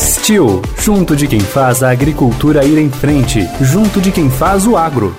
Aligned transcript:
Steel, 0.00 0.62
junto 0.78 1.14
de 1.14 1.28
quem 1.28 1.40
faz 1.40 1.82
a 1.82 1.90
agricultura 1.90 2.64
ir 2.64 2.78
em 2.78 2.88
frente, 2.88 3.46
junto 3.60 4.00
de 4.00 4.10
quem 4.10 4.30
faz 4.30 4.66
o 4.66 4.74
agro. 4.74 5.14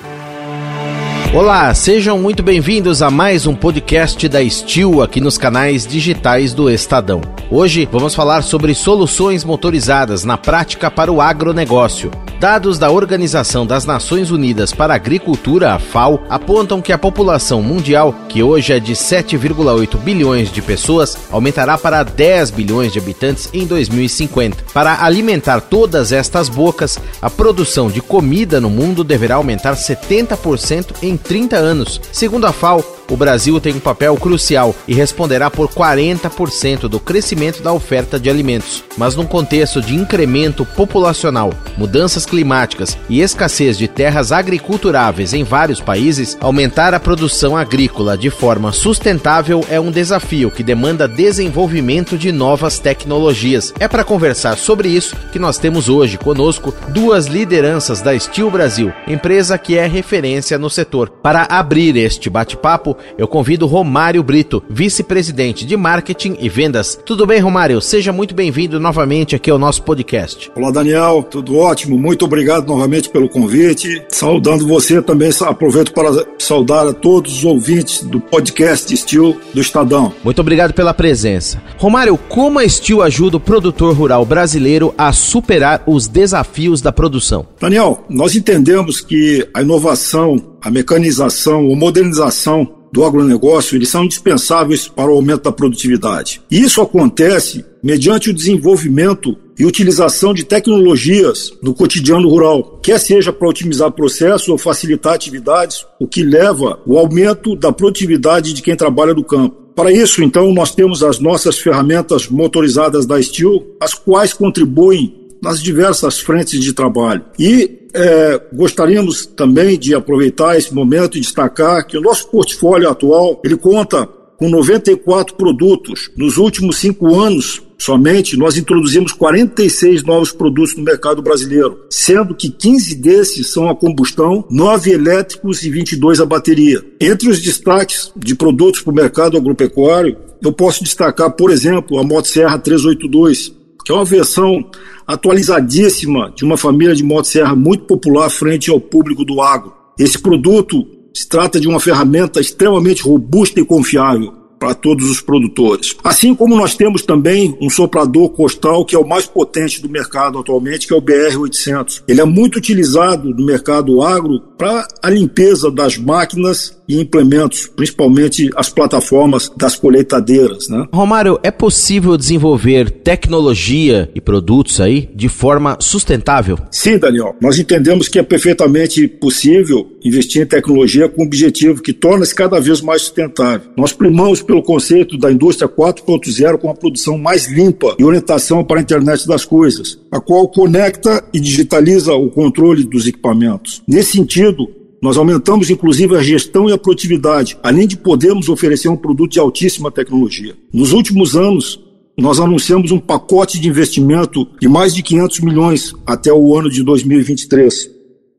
Olá, 1.32 1.72
sejam 1.76 2.18
muito 2.18 2.42
bem-vindos 2.42 3.04
a 3.04 3.12
mais 3.12 3.46
um 3.46 3.54
podcast 3.54 4.28
da 4.28 4.44
Steel 4.50 5.04
aqui 5.04 5.22
nos 5.22 5.38
canais 5.38 5.86
digitais 5.86 6.56
do 6.56 6.68
Estadão. 6.68 7.22
Hoje 7.52 7.88
vamos 7.92 8.16
falar 8.16 8.42
sobre 8.42 8.74
soluções 8.74 9.44
motorizadas 9.44 10.24
na 10.24 10.36
prática 10.36 10.90
para 10.90 11.12
o 11.12 11.22
agronegócio. 11.22 12.10
Dados 12.42 12.80
da 12.80 12.90
Organização 12.90 13.68
das 13.68 13.86
Nações 13.86 14.32
Unidas 14.32 14.74
para 14.74 14.94
a 14.94 14.96
Agricultura, 14.96 15.76
a 15.76 15.80
FAO, 15.80 16.24
apontam 16.28 16.82
que 16.82 16.92
a 16.92 16.98
população 16.98 17.62
mundial, 17.62 18.16
que 18.28 18.42
hoje 18.42 18.74
é 18.74 18.80
de 18.80 18.94
7,8 18.94 19.96
bilhões 20.00 20.52
de 20.52 20.60
pessoas, 20.60 21.16
aumentará 21.30 21.78
para 21.78 22.02
10 22.02 22.50
bilhões 22.50 22.92
de 22.92 22.98
habitantes 22.98 23.48
em 23.54 23.68
2050. 23.68 24.58
Para 24.74 25.06
alimentar 25.06 25.62
todas 25.62 26.12
estas 26.12 26.50
bocas, 26.50 26.98
a 27.22 27.30
produção 27.30 27.92
de 27.92 28.02
comida 28.02 28.60
no 28.60 28.72
mundo 28.72 29.04
deverá 29.04 29.36
aumentar 29.36 29.76
70% 29.76 30.96
em 31.04 31.16
30 31.18 31.58
anos. 31.58 32.02
Segundo 32.12 32.48
a 32.48 32.52
FAO, 32.52 32.84
o 33.12 33.18
Brasil 33.18 33.60
tem 33.60 33.74
um 33.74 33.80
papel 33.80 34.16
crucial 34.16 34.74
e 34.88 34.94
responderá 34.94 35.52
por 35.52 35.68
40% 35.68 36.88
do 36.88 36.98
crescimento 36.98 37.62
da 37.62 37.74
oferta 37.74 38.18
de 38.18 38.30
alimentos. 38.30 38.86
Mas 38.98 39.18
num 39.18 39.26
contexto 39.26 39.82
de 39.82 39.94
incremento 39.94 40.66
populacional, 40.66 41.54
mudanças 41.78 42.26
climáticas 42.26 42.98
e 43.10 43.20
escassez 43.20 43.78
de 43.78 43.88
terras 43.88 44.32
agriculturáveis 44.32 45.34
em 45.34 45.44
vários 45.44 45.82
países, 45.82 46.38
aumentar 46.40 46.94
a 46.94 47.00
produção 47.02 47.58
agrícola 47.58 48.18
de 48.18 48.30
forma 48.30 48.72
sustentável 48.72 49.66
é 49.70 49.78
um 49.78 49.92
desafio 49.92 50.50
que 50.50 50.64
demanda 50.64 51.06
desenvolvimento 51.06 52.18
de 52.18 52.32
novas 52.32 52.80
tecnologias. 52.80 53.74
É 53.78 53.90
para 53.90 54.06
conversar 54.06 54.58
sobre 54.58 54.88
isso 54.88 55.18
que 55.34 55.40
nós 55.40 55.58
temos 55.58 55.90
hoje 55.90 56.18
conosco 56.18 56.74
duas 56.90 57.26
lideranças 57.26 58.02
da 58.02 58.18
Steel 58.18 58.50
Brasil, 58.50 58.94
empresa 59.06 59.58
que 59.58 59.78
é 59.78 59.86
referência 59.86 60.58
no 60.58 60.70
setor. 60.70 61.10
Para 61.10 61.46
abrir 61.50 61.98
este 61.98 62.30
bate-papo, 62.30 62.96
eu 63.18 63.28
convido 63.28 63.68
Romário 63.68 64.24
Brito, 64.24 64.64
vice-presidente 64.70 65.66
de 65.66 65.76
marketing 65.76 66.38
e 66.40 66.50
vendas. 66.50 67.00
Tudo 67.06 67.26
bem, 67.26 67.40
Romário? 67.40 67.82
Seja 67.82 68.12
muito 68.12 68.34
bem-vindo 68.34 68.80
novamente 68.80 69.36
aqui 69.36 69.50
ao 69.50 69.60
nosso 69.60 69.84
podcast. 69.84 70.52
Olá, 70.56 70.72
Daniel. 70.72 71.24
Tudo 71.24 71.58
ótimo. 71.58 71.98
Muito 71.98 72.26
obrigado 72.26 72.68
novamente 72.68 73.10
pelo 73.10 73.30
convite. 73.30 74.04
Saudando 74.10 74.68
você 74.68 75.02
também, 75.02 75.32
aproveito 75.42 75.94
para 75.94 76.26
saudar 76.38 76.88
a 76.88 76.94
todos 76.94 77.38
os 77.38 77.44
ouvintes 77.46 78.04
do 78.04 78.20
podcast 78.20 78.96
Steel 78.96 79.38
do 79.54 79.62
Estadão. 79.62 80.14
Muito 80.24 80.40
obrigado 80.42 80.74
pela 80.74 80.94
presença. 80.94 81.62
Romário, 81.78 82.18
como 82.18 82.60
a 82.60 82.68
Steel 82.68 83.02
ajuda 83.02 83.38
o 83.38 83.40
produtor 83.40 83.96
rural 83.96 84.26
brasileiro 84.26 84.94
a 84.98 85.12
superar 85.12 85.84
os 85.86 86.08
desafios 86.08 86.82
da 86.82 86.92
produção? 86.92 87.46
Daniel, 87.60 88.04
nós 88.10 88.36
entendemos 88.36 89.00
que 89.02 89.48
a 89.54 89.62
inovação, 89.62 90.51
a 90.62 90.70
mecanização, 90.70 91.72
a 91.72 91.76
modernização 91.76 92.82
do 92.94 93.06
agronegócio, 93.06 93.76
eles 93.76 93.90
são 93.90 94.04
indispensáveis 94.04 94.88
para 94.88 95.10
o 95.10 95.16
aumento 95.16 95.44
da 95.44 95.52
produtividade. 95.52 96.42
E 96.52 96.62
isso 96.62 96.82
acontece 96.82 97.66
mediante 97.82 98.30
o 98.30 98.34
desenvolvimento 98.34 99.36
e 99.58 99.66
utilização 99.66 100.34
de 100.34 100.44
tecnologias 100.44 101.52
no 101.64 101.74
cotidiano 101.74 102.28
rural, 102.28 102.80
quer 102.84 103.00
seja 103.00 103.32
para 103.32 103.48
otimizar 103.48 103.92
processos 103.92 104.50
ou 104.50 104.58
facilitar 104.58 105.14
atividades, 105.14 105.86
o 106.00 106.08
que 106.08 106.24
leva 106.24 106.80
ao 106.88 106.98
aumento 106.98 107.56
da 107.56 107.72
produtividade 107.72 108.54
de 108.54 108.62
quem 108.62 108.76
trabalha 108.76 109.14
no 109.14 109.24
campo. 109.24 109.62
Para 109.76 109.92
isso, 109.92 110.22
então, 110.22 110.54
nós 110.54 110.76
temos 110.76 111.02
as 111.02 111.20
nossas 111.20 111.58
ferramentas 111.58 112.28
motorizadas 112.28 113.06
da 113.06 113.22
Steel, 113.22 113.66
as 113.80 113.94
quais 113.94 114.34
contribuem 114.34 115.21
nas 115.42 115.62
diversas 115.62 116.20
frentes 116.20 116.60
de 116.64 116.74
trabalho. 116.74 117.24
E 117.40 117.80
é, 117.94 118.42
gostaríamos 118.54 119.26
também 119.26 119.78
de 119.78 119.94
aproveitar 119.94 120.58
esse 120.58 120.74
momento 120.74 121.18
e 121.18 121.22
destacar 121.22 121.86
que 121.86 121.98
o 121.98 122.02
nosso 122.02 122.30
portfólio 122.30 122.90
atual 122.90 123.42
ele 123.44 123.58
conta 123.58 124.08
com 124.42 124.50
94 124.50 125.36
produtos. 125.36 126.10
Nos 126.18 126.38
últimos 126.38 126.78
cinco 126.78 127.20
anos, 127.20 127.62
somente, 127.78 128.36
nós 128.36 128.58
introduzimos 128.58 129.12
46 129.12 130.04
novos 130.04 130.32
produtos 130.32 130.76
no 130.76 130.84
mercado 130.84 131.22
brasileiro, 131.22 131.86
sendo 131.92 132.34
que 132.34 132.50
15 132.50 132.96
desses 132.96 133.52
são 133.52 133.70
a 133.70 133.76
combustão, 133.76 134.44
9 134.50 134.92
elétricos 134.92 135.62
e 135.64 135.70
22 135.70 136.20
a 136.20 136.26
bateria. 136.26 136.84
Entre 137.00 137.30
os 137.30 137.40
destaques 137.40 138.12
de 138.16 138.34
produtos 138.34 138.82
para 138.82 138.92
o 138.92 138.96
mercado 138.96 139.38
agropecuário, 139.38 140.18
eu 140.44 140.52
posso 140.52 140.84
destacar, 140.84 141.30
por 141.32 141.52
exemplo, 141.52 142.00
a 142.00 142.04
Motosserra 142.04 142.58
382, 142.58 143.54
que 143.84 143.92
é 143.92 143.96
uma 143.96 144.06
versão 144.06 144.66
atualizadíssima 145.06 146.32
de 146.36 146.44
uma 146.44 146.58
família 146.58 146.96
de 146.96 147.04
motosserra 147.04 147.56
muito 147.56 147.86
popular 147.86 148.30
frente 148.30 148.70
ao 148.70 148.80
público 148.80 149.26
do 149.26 149.42
agro. 149.42 149.74
Esse 150.00 150.20
produto 150.20 150.88
se 151.14 151.28
trata 151.28 151.60
de 151.60 151.68
uma 151.68 151.80
ferramenta 151.80 152.40
extremamente 152.40 153.04
robusta 153.04 153.60
e 153.60 153.66
confiável 153.66 154.41
para 154.62 154.76
todos 154.76 155.10
os 155.10 155.20
produtores. 155.20 155.96
Assim 156.04 156.36
como 156.36 156.56
nós 156.56 156.76
temos 156.76 157.02
também 157.02 157.58
um 157.60 157.68
soprador 157.68 158.30
costal 158.30 158.86
que 158.86 158.96
é 158.96 159.00
o 159.00 159.08
mais 159.08 159.26
potente 159.26 159.82
do 159.82 159.90
mercado 159.90 160.38
atualmente, 160.38 160.86
que 160.86 160.94
é 160.94 160.96
o 160.96 161.02
BR-800. 161.02 162.04
Ele 162.08 162.22
é 162.22 162.26
muito 162.26 162.58
utilizado 162.58 163.32
no 163.32 163.44
mercado 163.44 164.04
agro 164.04 164.40
para 164.60 164.88
a 165.02 165.10
limpeza 165.10 165.72
das 165.72 165.98
máquinas 165.98 166.80
e 166.88 167.00
implementos, 167.00 167.68
principalmente 167.68 168.50
as 168.56 168.70
plataformas 168.70 169.50
das 169.58 169.76
colheitadeiras. 169.76 170.68
Né? 170.68 170.86
Romário, 170.94 171.40
é 171.42 171.50
possível 171.50 172.18
desenvolver 172.18 172.92
tecnologia 172.92 174.12
e 174.14 174.22
produtos 174.22 174.80
aí 174.82 175.10
de 175.16 175.30
forma 175.30 175.78
sustentável? 175.80 176.58
Sim, 176.70 176.98
Daniel. 176.98 177.36
Nós 177.42 177.58
entendemos 177.58 178.08
que 178.08 178.20
é 178.20 178.24
perfeitamente 178.24 179.08
possível 179.08 179.90
investir 180.04 180.42
em 180.42 180.46
tecnologia 180.46 181.08
com 181.08 181.24
um 181.24 181.26
objetivo 181.26 181.82
que 181.82 181.94
torna-se 181.94 182.36
cada 182.36 182.60
vez 182.60 182.82
mais 182.82 183.04
sustentável. 183.04 183.72
Nós 183.78 183.94
primamos 183.94 184.42
pelo 184.52 184.62
conceito 184.62 185.18
da 185.18 185.32
indústria 185.32 185.70
4.0 185.70 186.58
com 186.58 186.70
a 186.70 186.74
produção 186.74 187.18
mais 187.18 187.50
limpa 187.50 187.96
e 187.98 188.04
orientação 188.04 188.66
para 188.66 188.80
a 188.80 188.82
internet 188.82 189.26
das 189.26 189.46
coisas, 189.46 189.98
a 190.12 190.20
qual 190.20 190.46
conecta 190.50 191.24
e 191.34 191.40
digitaliza 191.40 192.14
o 192.16 192.30
controle 192.30 192.84
dos 192.84 193.08
equipamentos. 193.08 193.82
Nesse 193.88 194.12
sentido, 194.12 194.70
nós 195.02 195.16
aumentamos 195.16 195.70
inclusive 195.70 196.18
a 196.18 196.22
gestão 196.22 196.70
e 196.70 196.74
a 196.74 196.78
produtividade, 196.78 197.58
além 197.64 197.88
de 197.88 197.96
podermos 197.96 198.50
oferecer 198.50 198.90
um 198.90 198.98
produto 198.98 199.32
de 199.32 199.40
altíssima 199.40 199.90
tecnologia. 199.90 200.54
Nos 200.74 200.92
últimos 200.92 201.38
anos, 201.38 201.80
nós 202.18 202.38
anunciamos 202.38 202.92
um 202.92 203.00
pacote 203.00 203.58
de 203.58 203.70
investimento 203.70 204.46
de 204.60 204.68
mais 204.68 204.94
de 204.94 205.02
500 205.02 205.40
milhões 205.40 205.94
até 206.06 206.34
o 206.34 206.58
ano 206.58 206.70
de 206.70 206.84
2023, 206.84 207.90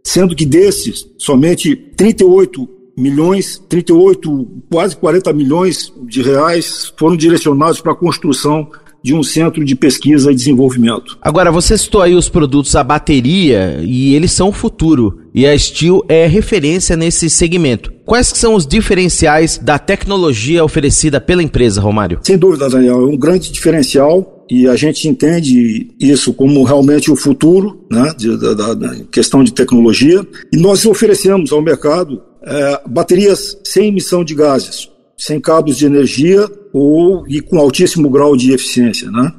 sendo 0.04 0.36
que 0.36 0.44
desses, 0.44 1.06
somente 1.16 1.74
38 1.74 2.81
milhões, 2.96 3.62
38, 3.68 4.48
quase 4.70 4.96
40 4.96 5.32
milhões 5.32 5.92
de 6.06 6.22
reais 6.22 6.92
foram 6.96 7.16
direcionados 7.16 7.80
para 7.80 7.92
a 7.92 7.96
construção 7.96 8.68
de 9.02 9.14
um 9.14 9.22
centro 9.22 9.64
de 9.64 9.74
pesquisa 9.74 10.30
e 10.30 10.34
desenvolvimento. 10.34 11.18
Agora, 11.20 11.50
você 11.50 11.76
citou 11.76 12.00
aí 12.00 12.14
os 12.14 12.28
produtos 12.28 12.76
a 12.76 12.84
bateria 12.84 13.80
e 13.82 14.14
eles 14.14 14.30
são 14.32 14.50
o 14.50 14.52
futuro. 14.52 15.18
E 15.34 15.46
a 15.46 15.58
Steel 15.58 16.04
é 16.08 16.26
referência 16.26 16.96
nesse 16.96 17.28
segmento. 17.28 17.92
Quais 18.04 18.28
são 18.28 18.54
os 18.54 18.66
diferenciais 18.66 19.58
da 19.58 19.78
tecnologia 19.78 20.64
oferecida 20.64 21.20
pela 21.20 21.42
empresa, 21.42 21.80
Romário? 21.80 22.20
Sem 22.22 22.38
dúvida, 22.38 22.68
Daniel. 22.68 23.00
É 23.00 23.06
um 23.06 23.16
grande 23.16 23.50
diferencial 23.50 24.44
e 24.48 24.68
a 24.68 24.76
gente 24.76 25.08
entende 25.08 25.88
isso 25.98 26.32
como 26.34 26.62
realmente 26.62 27.10
o 27.10 27.16
futuro, 27.16 27.84
né, 27.90 28.12
da, 28.40 28.54
da, 28.54 28.74
da 28.74 28.96
questão 29.10 29.42
de 29.42 29.52
tecnologia. 29.52 30.24
E 30.52 30.56
nós 30.56 30.84
oferecemos 30.84 31.52
ao 31.52 31.62
mercado 31.62 32.20
é, 32.44 32.80
baterias 32.86 33.58
sem 33.64 33.88
emissão 33.88 34.24
de 34.24 34.34
gases, 34.34 34.90
sem 35.16 35.40
cabos 35.40 35.76
de 35.76 35.86
energia 35.86 36.48
ou 36.72 37.26
e 37.28 37.40
com 37.40 37.58
altíssimo 37.58 38.10
grau 38.10 38.36
de 38.36 38.52
eficiência, 38.52 39.10
né? 39.10 39.32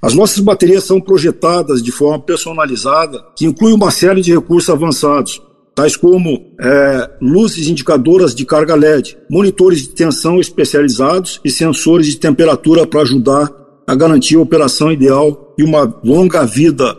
As 0.00 0.14
nossas 0.14 0.38
baterias 0.38 0.84
são 0.84 1.00
projetadas 1.00 1.82
de 1.82 1.92
forma 1.92 2.18
personalizada, 2.18 3.22
que 3.36 3.44
inclui 3.44 3.72
uma 3.72 3.90
série 3.90 4.22
de 4.22 4.32
recursos 4.32 4.70
avançados, 4.70 5.42
tais 5.74 5.96
como 5.96 6.54
é, 6.60 7.10
luzes 7.20 7.68
indicadoras 7.68 8.34
de 8.34 8.44
carga 8.44 8.74
LED, 8.74 9.18
monitores 9.30 9.82
de 9.82 9.90
tensão 9.90 10.40
especializados 10.40 11.40
e 11.44 11.50
sensores 11.50 12.06
de 12.06 12.16
temperatura 12.16 12.86
para 12.86 13.02
ajudar 13.02 13.50
a 13.86 13.94
garantir 13.94 14.36
a 14.36 14.40
operação 14.40 14.90
ideal 14.90 15.54
e 15.58 15.62
uma 15.62 15.92
longa 16.02 16.44
vida 16.44 16.96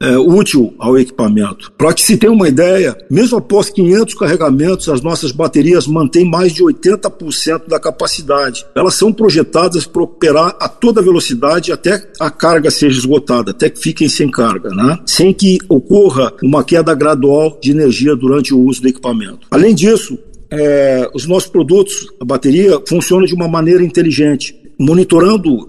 é, 0.00 0.16
útil 0.16 0.74
ao 0.78 0.98
equipamento. 0.98 1.70
Para 1.76 1.92
que 1.92 2.02
se 2.02 2.16
tenha 2.16 2.32
uma 2.32 2.48
ideia, 2.48 2.96
mesmo 3.10 3.36
após 3.38 3.68
500 3.68 4.14
carregamentos, 4.14 4.88
as 4.88 5.02
nossas 5.02 5.30
baterias 5.30 5.86
mantêm 5.86 6.24
mais 6.24 6.52
de 6.52 6.62
80% 6.62 7.68
da 7.68 7.78
capacidade. 7.78 8.64
Elas 8.74 8.94
são 8.94 9.12
projetadas 9.12 9.86
para 9.86 10.02
operar 10.02 10.56
a 10.58 10.68
toda 10.68 11.02
velocidade 11.02 11.70
até 11.70 12.10
a 12.18 12.30
carga 12.30 12.70
seja 12.70 12.98
esgotada, 12.98 13.50
até 13.50 13.68
que 13.68 13.78
fiquem 13.78 14.08
sem 14.08 14.30
carga, 14.30 14.70
né? 14.70 14.98
sem 15.04 15.34
que 15.34 15.58
ocorra 15.68 16.32
uma 16.42 16.64
queda 16.64 16.94
gradual 16.94 17.58
de 17.60 17.70
energia 17.70 18.16
durante 18.16 18.54
o 18.54 18.60
uso 18.60 18.80
do 18.80 18.88
equipamento. 18.88 19.46
Além 19.50 19.74
disso, 19.74 20.18
é, 20.50 21.08
os 21.14 21.26
nossos 21.26 21.48
produtos, 21.48 22.08
a 22.20 22.24
bateria, 22.24 22.80
funcionam 22.88 23.24
de 23.24 23.34
uma 23.34 23.46
maneira 23.46 23.84
inteligente 23.84 24.59
monitorando, 24.80 25.68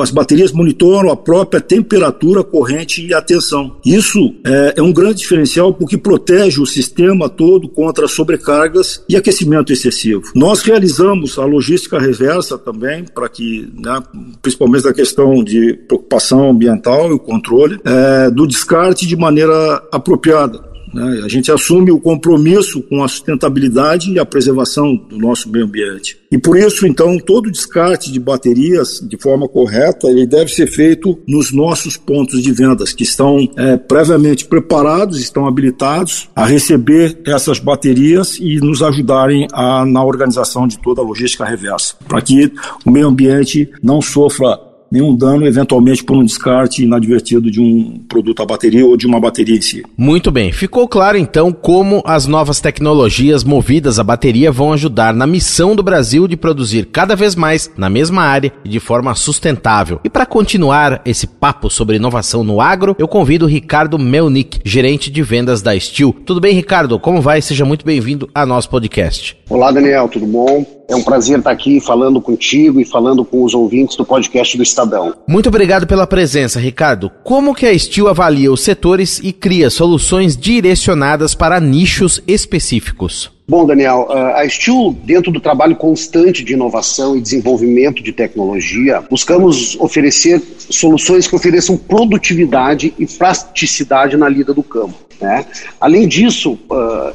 as 0.00 0.10
baterias 0.12 0.52
monitoram 0.52 1.10
a 1.10 1.16
própria 1.16 1.60
temperatura, 1.60 2.44
corrente 2.44 3.04
e 3.04 3.12
a 3.12 3.20
tensão. 3.20 3.76
Isso 3.84 4.34
é, 4.44 4.74
é 4.76 4.82
um 4.82 4.92
grande 4.92 5.18
diferencial 5.18 5.74
porque 5.74 5.98
protege 5.98 6.60
o 6.60 6.66
sistema 6.66 7.28
todo 7.28 7.68
contra 7.68 8.06
sobrecargas 8.06 9.02
e 9.08 9.16
aquecimento 9.16 9.72
excessivo. 9.72 10.22
Nós 10.34 10.62
realizamos 10.62 11.38
a 11.38 11.44
logística 11.44 11.98
reversa 11.98 12.56
também, 12.56 13.04
para 13.04 13.28
que, 13.28 13.68
né, 13.74 14.00
principalmente 14.40 14.84
na 14.84 14.94
questão 14.94 15.42
de 15.42 15.74
preocupação 15.88 16.50
ambiental 16.50 17.10
e 17.10 17.14
o 17.14 17.18
controle, 17.18 17.80
é, 17.84 18.30
do 18.30 18.46
descarte 18.46 19.06
de 19.06 19.16
maneira 19.16 19.82
apropriada. 19.90 20.75
Né? 20.96 21.20
A 21.22 21.28
gente 21.28 21.52
assume 21.52 21.90
o 21.90 22.00
compromisso 22.00 22.82
com 22.82 23.04
a 23.04 23.08
sustentabilidade 23.08 24.10
e 24.10 24.18
a 24.18 24.24
preservação 24.24 24.96
do 24.96 25.18
nosso 25.18 25.50
meio 25.50 25.66
ambiente. 25.66 26.18
E 26.32 26.38
por 26.38 26.56
isso, 26.56 26.86
então, 26.86 27.18
todo 27.18 27.50
descarte 27.50 28.10
de 28.10 28.18
baterias 28.18 29.00
de 29.06 29.16
forma 29.18 29.46
correta, 29.46 30.08
ele 30.08 30.26
deve 30.26 30.50
ser 30.50 30.66
feito 30.66 31.18
nos 31.28 31.52
nossos 31.52 31.96
pontos 31.96 32.42
de 32.42 32.50
vendas, 32.50 32.94
que 32.94 33.04
estão 33.04 33.46
é, 33.56 33.76
previamente 33.76 34.46
preparados, 34.46 35.20
estão 35.20 35.46
habilitados 35.46 36.28
a 36.34 36.46
receber 36.46 37.18
essas 37.26 37.58
baterias 37.58 38.38
e 38.40 38.56
nos 38.56 38.82
ajudarem 38.82 39.46
a, 39.52 39.84
na 39.84 40.02
organização 40.02 40.66
de 40.66 40.78
toda 40.78 41.02
a 41.02 41.04
logística 41.04 41.44
reversa, 41.44 41.94
para 42.08 42.22
que 42.22 42.50
o 42.84 42.90
meio 42.90 43.08
ambiente 43.08 43.70
não 43.82 44.00
sofra 44.00 44.58
nenhum 44.96 45.14
dano 45.14 45.46
eventualmente 45.46 46.02
por 46.02 46.16
um 46.16 46.24
descarte 46.24 46.82
inadvertido 46.82 47.50
de 47.50 47.60
um 47.60 48.00
produto 48.08 48.42
a 48.42 48.46
bateria 48.46 48.86
ou 48.86 48.96
de 48.96 49.06
uma 49.06 49.20
bateria 49.20 49.56
em 49.56 49.60
si. 49.60 49.82
Muito 49.96 50.30
bem, 50.30 50.52
ficou 50.52 50.88
claro 50.88 51.18
então 51.18 51.52
como 51.52 52.02
as 52.04 52.26
novas 52.26 52.60
tecnologias 52.60 53.44
movidas 53.44 53.98
à 53.98 54.04
bateria 54.04 54.50
vão 54.50 54.72
ajudar 54.72 55.14
na 55.14 55.26
missão 55.26 55.76
do 55.76 55.82
Brasil 55.82 56.26
de 56.26 56.36
produzir 56.36 56.86
cada 56.86 57.14
vez 57.14 57.34
mais 57.34 57.70
na 57.76 57.90
mesma 57.90 58.22
área 58.22 58.52
e 58.64 58.68
de 58.68 58.80
forma 58.80 59.14
sustentável. 59.14 60.00
E 60.02 60.08
para 60.08 60.24
continuar 60.24 61.02
esse 61.04 61.26
papo 61.26 61.68
sobre 61.68 61.96
inovação 61.96 62.42
no 62.42 62.60
agro, 62.60 62.96
eu 62.98 63.06
convido 63.06 63.44
o 63.44 63.48
Ricardo 63.48 63.98
Melnick, 63.98 64.60
gerente 64.64 65.10
de 65.10 65.22
vendas 65.22 65.60
da 65.60 65.78
Steel. 65.78 66.14
Tudo 66.24 66.40
bem, 66.40 66.54
Ricardo? 66.54 66.98
Como 66.98 67.20
vai? 67.20 67.42
Seja 67.42 67.64
muito 67.64 67.84
bem-vindo 67.84 68.28
a 68.34 68.46
nosso 68.46 68.70
podcast. 68.70 69.36
Olá, 69.50 69.70
Daniel, 69.70 70.08
tudo 70.08 70.26
bom? 70.26 70.75
É 70.88 70.94
um 70.94 71.02
prazer 71.02 71.38
estar 71.38 71.50
aqui 71.50 71.80
falando 71.80 72.20
contigo 72.20 72.80
e 72.80 72.84
falando 72.84 73.24
com 73.24 73.42
os 73.42 73.54
ouvintes 73.54 73.96
do 73.96 74.04
podcast 74.04 74.56
do 74.56 74.62
Estadão. 74.62 75.14
Muito 75.26 75.48
obrigado 75.48 75.84
pela 75.84 76.06
presença, 76.06 76.60
Ricardo. 76.60 77.10
Como 77.24 77.54
que 77.54 77.66
a 77.66 77.76
Steel 77.76 78.06
avalia 78.06 78.52
os 78.52 78.62
setores 78.62 79.18
e 79.22 79.32
cria 79.32 79.68
soluções 79.68 80.36
direcionadas 80.36 81.34
para 81.34 81.58
nichos 81.58 82.22
específicos? 82.26 83.32
Bom, 83.48 83.66
Daniel, 83.66 84.08
a 84.10 84.48
Steel, 84.48 84.96
dentro 85.04 85.32
do 85.32 85.40
trabalho 85.40 85.74
constante 85.74 86.44
de 86.44 86.52
inovação 86.52 87.16
e 87.16 87.20
desenvolvimento 87.20 88.02
de 88.02 88.12
tecnologia, 88.12 89.02
buscamos 89.10 89.76
oferecer 89.80 90.40
soluções 90.58 91.26
que 91.26 91.34
ofereçam 91.34 91.76
produtividade 91.76 92.94
e 92.96 93.06
praticidade 93.06 94.16
na 94.16 94.28
lida 94.28 94.54
do 94.54 94.62
campo. 94.62 94.94
Né? 95.20 95.46
Além 95.80 96.06
disso, 96.06 96.58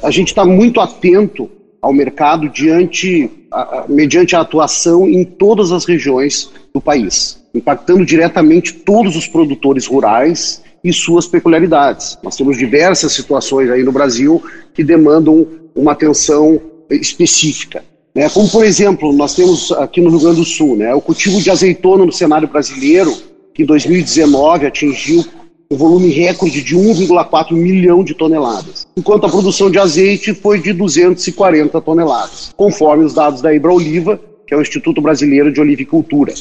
a 0.03 0.11
gente 0.11 0.29
está 0.29 0.43
muito 0.43 0.79
atento 0.79 1.49
ao 1.81 1.91
mercado 1.91 2.47
diante, 2.47 3.29
a, 3.51 3.85
mediante 3.89 4.35
a 4.35 4.41
atuação 4.41 5.09
em 5.09 5.23
todas 5.23 5.71
as 5.71 5.85
regiões 5.85 6.51
do 6.73 6.79
país, 6.79 7.41
impactando 7.53 8.05
diretamente 8.05 8.73
todos 8.73 9.15
os 9.15 9.27
produtores 9.27 9.87
rurais 9.87 10.61
e 10.83 10.93
suas 10.93 11.27
peculiaridades. 11.27 12.17
Nós 12.23 12.35
temos 12.35 12.57
diversas 12.57 13.13
situações 13.13 13.69
aí 13.69 13.83
no 13.83 13.91
Brasil 13.91 14.43
que 14.73 14.83
demandam 14.83 15.47
uma 15.75 15.93
atenção 15.93 16.61
específica. 16.89 17.83
Né? 18.13 18.29
Como, 18.29 18.49
por 18.49 18.65
exemplo, 18.65 19.13
nós 19.13 19.35
temos 19.35 19.71
aqui 19.71 20.01
no 20.01 20.09
Rio 20.09 20.19
Grande 20.19 20.37
do 20.37 20.45
Sul 20.45 20.75
né, 20.75 20.93
o 20.93 21.01
cultivo 21.01 21.41
de 21.41 21.49
azeitona 21.49 22.05
no 22.05 22.11
cenário 22.11 22.47
brasileiro, 22.47 23.15
que 23.53 23.63
em 23.63 23.65
2019 23.65 24.65
atingiu 24.65 25.25
um 25.71 25.77
volume 25.77 26.09
recorde 26.09 26.61
de 26.61 26.75
1,4 26.75 27.53
milhão 27.53 28.03
de 28.03 28.13
toneladas, 28.13 28.85
enquanto 28.97 29.25
a 29.25 29.29
produção 29.29 29.71
de 29.71 29.79
azeite 29.79 30.33
foi 30.33 30.59
de 30.59 30.73
240 30.73 31.79
toneladas, 31.79 32.51
conforme 32.57 33.05
os 33.05 33.13
dados 33.13 33.41
da 33.41 33.55
Ibra 33.55 33.71
Oliva, 33.71 34.19
que 34.45 34.53
é 34.53 34.57
o 34.57 34.61
Instituto 34.61 35.01
Brasileiro 35.01 35.49
de 35.49 35.61
Olivicultura. 35.61 36.33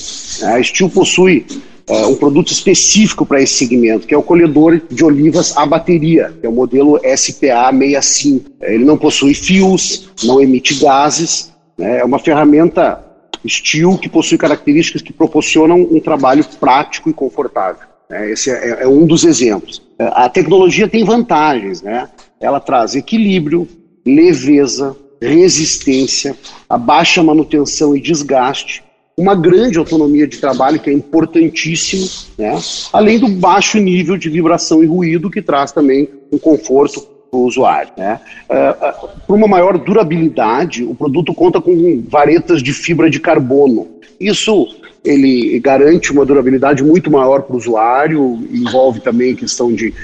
A 0.43 0.59
Estil 0.59 0.91
possui 0.91 1.47
uh, 1.89 2.09
um 2.09 2.17
produto 2.17 2.51
específico 2.51 3.25
para 3.25 3.41
esse 3.41 3.55
segmento, 3.55 4.05
que 4.05 4.13
é 4.13 4.19
o 4.19 4.23
colhedor 4.23 4.81
de 4.91 5.05
olivas 5.05 5.57
à 5.57 5.65
bateria, 5.65 6.35
que 6.41 6.45
é 6.45 6.49
o 6.49 6.53
modelo 6.53 6.99
SPA65. 6.99 8.43
Ele 8.63 8.85
não 8.85 8.99
possui 8.99 9.33
fios, 9.33 10.11
não 10.25 10.41
emite 10.41 10.75
gases, 10.75 11.53
né? 11.79 12.01
é 12.01 12.05
uma 12.05 12.19
ferramenta 12.19 13.05
Steel 13.47 13.97
que 13.97 14.09
possui 14.09 14.37
características 14.37 15.03
que 15.03 15.13
proporcionam 15.13 15.81
um 15.81 16.01
trabalho 16.01 16.45
prático 16.59 17.09
e 17.09 17.13
confortável. 17.13 17.90
É, 18.11 18.31
esse 18.31 18.51
é, 18.51 18.83
é, 18.83 18.89
um 18.89 19.07
dos 19.07 19.25
exemplos. 19.25 19.81
É, 19.99 20.05
a 20.13 20.29
tecnologia 20.29 20.89
tem 20.89 21.05
vantagens, 21.05 21.81
né? 21.81 22.09
Ela 22.41 22.59
traz 22.59 22.95
equilíbrio, 22.95 23.69
leveza, 24.05 24.97
resistência, 25.21 26.37
a 26.69 26.77
baixa 26.77 27.23
manutenção 27.23 27.95
e 27.95 28.01
desgaste, 28.01 28.83
uma 29.17 29.35
grande 29.35 29.79
autonomia 29.79 30.27
de 30.27 30.39
trabalho 30.39 30.81
que 30.81 30.89
é 30.89 30.93
importantíssimo, 30.93 32.09
né? 32.39 32.59
além 32.91 33.19
do 33.19 33.29
baixo 33.29 33.79
nível 33.79 34.17
de 34.17 34.31
vibração 34.31 34.83
e 34.83 34.87
ruído 34.87 35.31
que 35.31 35.43
traz 35.43 35.73
também 35.73 36.09
um 36.33 36.39
conforto 36.39 37.07
o 37.31 37.39
usuário. 37.39 37.93
Né? 37.97 38.21
Uh, 38.49 38.55
uh, 38.55 39.09
Para 39.27 39.37
uma 39.37 39.49
maior 39.49 39.79
durabilidade, 39.79 40.85
o 40.85 40.95
produto 40.95 41.33
conta 41.35 41.61
com 41.61 42.03
varetas 42.09 42.63
de 42.63 42.73
fibra 42.73 43.09
de 43.09 43.21
carbono. 43.21 43.89
Isso 44.19 44.69
ele 45.03 45.59
garante 45.61 46.13
uma 46.13 46.27
durabilidade 46.27 46.85
muito 46.85 47.11
maior 47.11 47.43
para 47.43 47.55
o 47.55 47.59
usuário, 47.59 48.39
envolve 48.53 49.01
também 49.01 49.35
questão 49.35 49.73
de 49.73 49.89
uh, 49.89 49.95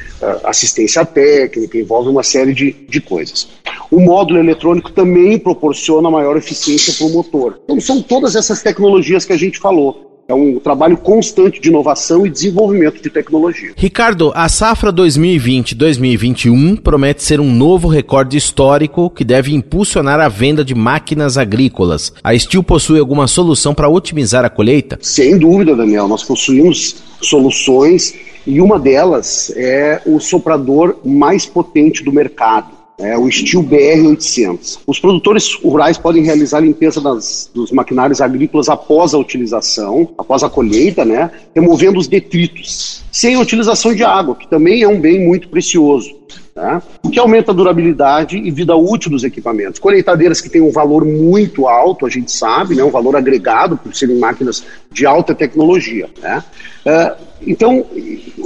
assistência 0.45 1.05
técnica, 1.05 1.77
envolve 1.77 2.09
uma 2.09 2.23
série 2.23 2.55
de, 2.55 2.73
de 2.73 3.01
coisas. 3.01 3.49
O 3.91 4.01
módulo 4.01 4.41
eletrônico 4.41 4.91
também 4.91 5.39
proporciona 5.39 6.11
maior 6.11 6.37
eficiência 6.37 6.95
para 6.95 7.07
o 7.07 7.11
motor. 7.11 7.61
Então, 7.65 7.81
são 7.81 8.01
todas 8.01 8.35
essas 8.35 8.63
tecnologias 8.63 9.25
que 9.25 9.33
a 9.33 9.37
gente 9.37 9.59
falou. 9.59 10.16
É 10.29 10.35
um 10.35 10.59
trabalho 10.59 10.97
constante 10.97 11.61
de 11.61 11.69
inovação 11.69 12.27
e 12.27 12.31
desenvolvimento 12.31 13.01
de 13.01 13.09
tecnologia. 13.09 13.73
Ricardo, 13.77 14.33
a 14.35 14.49
safra 14.49 14.93
2020-2021 14.93 16.81
promete 16.81 17.23
ser 17.23 17.39
um 17.39 17.49
novo 17.53 17.87
recorde 17.87 18.37
histórico 18.37 19.09
que 19.09 19.23
deve 19.23 19.55
impulsionar 19.55 20.19
a 20.19 20.29
venda 20.29 20.65
de 20.65 20.75
máquinas 20.75 21.39
agrícolas. 21.39 22.13
A 22.25 22.37
Steel 22.37 22.65
possui 22.65 22.99
alguma 22.99 23.29
solução 23.29 23.73
para 23.73 23.89
otimizar 23.89 24.45
a 24.45 24.51
colheita? 24.51 24.99
Sem 25.01 25.39
dúvida, 25.39 25.77
Daniel. 25.77 26.09
Nós 26.09 26.25
possuímos 26.25 26.97
soluções 27.23 28.13
e 28.45 28.61
uma 28.61 28.81
delas 28.81 29.53
é 29.57 30.03
o 30.05 30.19
soprador 30.19 30.97
mais 31.05 31.47
potente 31.47 32.03
do 32.03 32.13
mercado 32.13 32.76
é 32.99 33.17
o 33.17 33.31
Steel 33.31 33.63
BR-800. 33.63 34.79
Os 34.87 34.99
produtores 34.99 35.55
rurais 35.55 35.99
podem 35.99 36.23
realizar 36.23 36.59
a 36.59 36.63
limpeza 36.63 37.01
das, 37.01 37.51
dos 37.55 37.71
maquinários 37.71 38.21
agrícolas 38.21 38.69
após 38.69 39.13
a 39.13 39.19
utilização, 39.19 40.11
após 40.17 40.43
a 40.43 40.49
colheita, 40.49 41.05
né, 41.05 41.31
removendo 41.55 41.99
os 41.99 42.09
detritos, 42.09 43.03
sem 43.13 43.35
a 43.35 43.41
utilização 43.41 43.95
de 43.95 44.03
água, 44.03 44.35
que 44.35 44.49
também 44.49 44.83
é 44.83 44.89
um 44.89 45.01
bem 45.01 45.27
muito 45.27 45.49
precioso. 45.49 46.17
Né? 46.57 46.81
O 47.03 47.11
que 47.11 47.19
aumenta 47.19 47.53
a 47.53 47.55
durabilidade 47.55 48.39
e 48.39 48.51
vida 48.51 48.75
útil 48.75 49.11
dos 49.11 49.23
equipamentos. 49.23 49.79
Colheitadeiras 49.79 50.41
que 50.41 50.49
têm 50.49 50.63
um 50.63 50.73
valor 50.73 51.05
muito 51.05 51.69
alto, 51.69 52.07
a 52.07 52.09
gente 52.09 52.33
sabe, 52.33 52.75
né? 52.75 52.83
um 52.83 52.91
valor 52.91 53.15
agregado, 53.15 53.77
por 53.77 53.95
serem 53.95 54.19
máquinas 54.19 54.65
de 54.91 55.05
alta 55.05 55.35
tecnologia. 55.35 56.09
Né? 56.23 56.43
Uh, 56.87 57.25
então, 57.47 57.85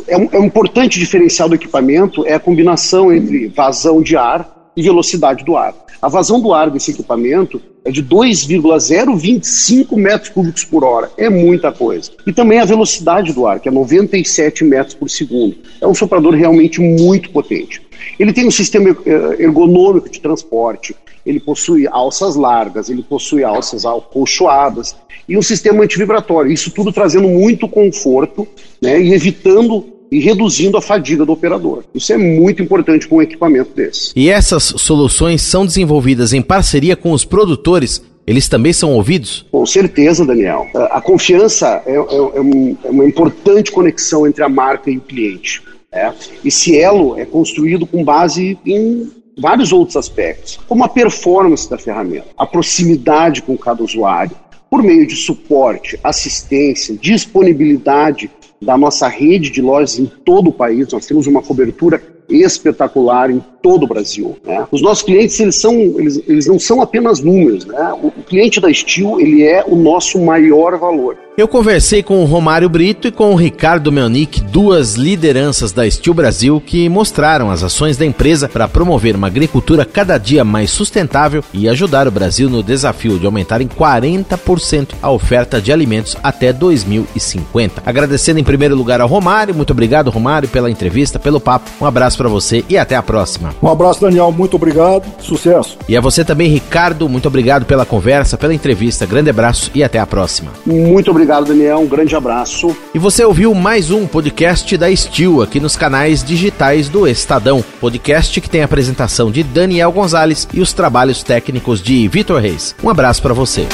é 0.09 0.17
um, 0.17 0.29
é 0.33 0.41
um 0.41 0.45
importante 0.45 0.99
diferencial 0.99 1.49
do 1.49 1.55
equipamento 1.55 2.27
é 2.27 2.35
a 2.35 2.41
combinação 2.41 3.15
entre 3.15 3.47
vazão 3.47 4.03
de 4.03 4.17
ar 4.17 4.73
e 4.77 4.83
velocidade 4.83 5.45
do 5.45 5.57
ar. 5.57 5.73
A 6.03 6.09
vazão 6.09 6.41
do 6.41 6.53
ar 6.53 6.69
desse 6.71 6.91
equipamento 6.91 7.63
é 7.85 7.91
de 7.93 8.03
2,025 8.03 9.97
metros 9.97 10.31
cúbicos 10.31 10.65
por 10.65 10.83
hora. 10.83 11.11
É 11.17 11.29
muita 11.29 11.71
coisa. 11.71 12.11
E 12.27 12.33
também 12.33 12.59
a 12.59 12.65
velocidade 12.65 13.33
do 13.33 13.47
ar, 13.47 13.61
que 13.61 13.69
é 13.69 13.73
97 13.73 14.65
metros 14.65 14.95
por 14.95 15.09
segundo. 15.11 15.57
É 15.81 15.87
um 15.87 15.95
soprador 15.95 16.35
realmente 16.35 16.81
muito 16.81 17.31
potente. 17.31 17.83
Ele 18.19 18.33
tem 18.33 18.47
um 18.47 18.51
sistema 18.51 18.97
eh, 19.07 19.37
ergonômico 19.39 20.09
de 20.09 20.21
transporte, 20.21 20.95
ele 21.25 21.41
possui 21.41 21.87
alças 21.87 22.37
largas, 22.37 22.89
ele 22.89 23.03
possui 23.03 23.45
alças 23.45 23.85
acolchoadas 23.85 24.97
e 25.29 25.37
um 25.37 25.43
sistema 25.43 25.83
antivibratório. 25.85 26.51
Isso 26.51 26.71
tudo 26.71 26.93
trazendo 26.93 27.29
muito 27.29 27.69
conforto 27.69 28.47
né, 28.81 29.01
e 29.01 29.13
evitando 29.13 29.87
e 30.11 30.19
reduzindo 30.19 30.77
a 30.77 30.83
fadiga 30.83 31.25
do 31.25 31.33
operador. 31.33 31.85
Isso 31.95 32.13
é 32.13 32.17
muito 32.17 32.61
importante 32.61 33.07
com 33.07 33.17
um 33.17 33.23
equipamento 33.23 33.71
desse. 33.75 34.13
E 34.17 34.29
essas 34.29 34.65
soluções 34.65 35.41
são 35.41 35.65
desenvolvidas 35.65 36.33
em 36.33 36.43
parceria 36.43 36.97
com 36.97 37.13
os 37.13 37.25
produtores 37.25 38.03
eles 38.27 38.49
também 38.49 38.73
são 38.73 38.93
ouvidos? 38.93 39.45
Com 39.51 39.67
certeza, 39.67 40.25
Daniel. 40.25 40.69
A 40.93 41.01
confiança 41.01 41.83
é, 41.85 41.95
é, 41.95 41.97
é, 41.97 42.79
é 42.85 42.91
uma 42.91 43.05
importante 43.05 43.73
conexão 43.73 44.25
entre 44.25 44.45
a 44.45 44.49
marca 44.49 44.89
e 44.89 44.99
o 44.99 45.01
cliente. 45.01 45.61
Né? 45.93 46.15
Esse 46.45 46.79
elo 46.79 47.19
é 47.19 47.25
construído 47.25 47.87
com 47.87 48.05
base 48.05 48.59
em 48.65 49.11
vários 49.39 49.73
outros 49.73 49.97
aspectos, 49.97 50.59
como 50.69 50.85
a 50.85 50.89
performance 50.89 51.69
da 51.69 51.79
ferramenta, 51.79 52.29
a 52.37 52.47
proximidade 52.47 53.43
com 53.43 53.57
cada 53.57 53.83
usuário, 53.83 54.37
por 54.69 54.83
meio 54.83 55.07
de 55.07 55.17
suporte, 55.17 55.99
assistência, 56.05 56.97
disponibilidade 56.97 58.31
da 58.63 58.77
nossa 58.77 59.09
rede 59.09 59.51
de 59.51 59.61
lojas 59.61 59.99
em 59.99 60.07
todo 60.07 60.51
o 60.51 60.53
país. 60.53 60.93
Nós 60.93 61.07
temos 61.07 61.27
uma 61.27 61.43
cobertura 61.43 62.01
espetacular 62.29 63.31
em 63.31 63.43
todo 63.63 63.85
o 63.85 63.87
Brasil. 63.87 64.37
Né? 64.45 64.67
Os 64.71 64.83
nossos 64.83 65.03
clientes 65.03 65.39
eles 65.41 65.57
são 65.57 65.75
eles, 65.75 66.23
eles 66.27 66.47
não 66.47 66.59
são 66.59 66.81
apenas 66.81 67.21
números. 67.21 67.65
Né? 67.65 67.93
O, 68.03 68.09
o 68.09 68.23
cliente 68.27 68.61
da 68.61 68.73
Steel 68.73 69.21
ele 69.21 69.43
é 69.43 69.65
o 69.67 69.77
nosso 69.77 70.21
maior 70.21 70.79
valor. 70.79 71.17
Eu 71.41 71.49
conversei 71.49 72.03
com 72.03 72.21
o 72.21 72.27
Romário 72.27 72.69
Brito 72.69 73.09
e 73.09 73.11
com 73.11 73.33
o 73.33 73.35
Ricardo 73.35 73.91
Melnick, 73.91 74.43
duas 74.43 74.97
lideranças 74.97 75.73
da 75.73 75.91
Steel 75.91 76.13
Brasil, 76.13 76.61
que 76.61 76.87
mostraram 76.87 77.51
as 77.51 77.63
ações 77.63 77.97
da 77.97 78.05
empresa 78.05 78.47
para 78.47 78.69
promover 78.69 79.17
uma 79.17 79.29
agricultura 79.29 79.87
cada 79.87 80.19
dia 80.19 80.45
mais 80.45 80.71
sustentável 80.71 81.43
e 81.55 81.67
ajudar 81.67 82.07
o 82.07 82.11
Brasil 82.11 82.51
no 82.51 82.63
desafio 82.63 83.19
de 83.19 83.25
aumentar 83.25 83.63
em 83.63 83.69
40% 83.69 84.89
a 85.01 85.11
oferta 85.11 85.63
de 85.63 85.73
alimentos 85.73 86.15
até 86.23 86.53
2050. 86.53 87.85
Agradecendo 87.87 88.39
em 88.39 88.45
primeiro 88.45 88.77
lugar 88.77 89.01
ao 89.01 89.09
Romário, 89.09 89.55
muito 89.55 89.71
obrigado 89.71 90.11
Romário 90.11 90.49
pela 90.49 90.71
entrevista, 90.71 91.19
pelo 91.19 91.41
papo. 91.41 91.71
Um 91.81 91.87
abraço 91.87 92.19
para 92.19 92.29
você 92.29 92.65
e 92.69 92.77
até 92.77 92.97
a 92.97 93.03
próxima. 93.03 93.50
Um 93.63 93.69
abraço 93.69 94.01
Daniel, 94.01 94.33
muito 94.33 94.57
obrigado, 94.57 95.05
sucesso. 95.21 95.77
E 95.89 95.97
a 95.97 96.01
você 96.01 96.25
também 96.25 96.49
Ricardo, 96.49 97.09
muito 97.09 97.29
obrigado 97.29 97.65
pela 97.65 97.85
conversa, 97.85 98.39
pela 98.39 98.55
entrevista. 98.55 99.07
Grande 99.07 99.31
abraço 99.31 99.71
e 99.75 99.83
até 99.83 99.99
a 99.99 100.07
próxima. 100.07 100.53
Muito 100.67 101.11
obrigado 101.11 101.47
Daniel. 101.47 101.81
Um 101.81 101.87
grande 101.87 102.15
abraço. 102.15 102.77
E 102.95 102.99
você 102.99 103.25
ouviu 103.25 103.55
mais 103.55 103.91
um 103.91 104.07
podcast 104.07 104.77
da 104.77 104.91
Estil 104.91 105.43
aqui 105.43 105.61
nos 105.61 105.77
canais 105.77 106.23
digitais 106.23 106.89
do 106.89 107.07
Estadão. 107.07 107.65
Podcast 107.81 108.41
que 108.41 108.51
tem 108.51 108.63
a 108.63 108.65
apresentação 108.65 109.31
de 109.31 109.43
Daniel 109.43 109.93
Gonzalez 109.93 110.49
e 110.53 110.61
os 110.61 110.73
trabalhos 110.73 111.23
técnicos 111.23 111.83
de 111.83 112.09
Vitor 112.09 112.41
Reis. 112.41 112.75
Um 112.83 112.89
abraço 112.89 113.23
para 113.23 113.35
você. 113.35 113.67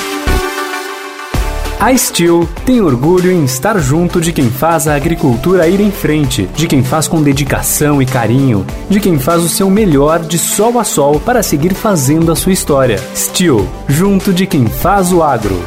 A 1.79 1.95
Steel 1.95 2.49
tem 2.65 2.81
orgulho 2.81 3.31
em 3.31 3.45
estar 3.45 3.79
junto 3.79 4.19
de 4.19 4.33
quem 4.33 4.49
faz 4.49 4.89
a 4.89 4.95
agricultura 4.95 5.69
ir 5.69 5.79
em 5.79 5.91
frente, 5.91 6.49
de 6.55 6.67
quem 6.67 6.83
faz 6.83 7.07
com 7.07 7.23
dedicação 7.23 8.01
e 8.01 8.07
carinho, 8.07 8.67
de 8.89 8.99
quem 8.99 9.19
faz 9.19 9.45
o 9.45 9.49
seu 9.49 9.69
melhor 9.69 10.21
de 10.21 10.39
sol 10.39 10.79
a 10.79 10.85
sol 10.85 11.21
para 11.21 11.43
seguir 11.43 11.75
fazendo 11.75 12.33
a 12.33 12.37
sua 12.37 12.53
história. 12.53 12.99
Steel, 13.15 13.69
junto 13.87 14.33
de 14.33 14.47
quem 14.47 14.67
faz 14.67 15.13
o 15.13 15.23
agro. 15.23 15.63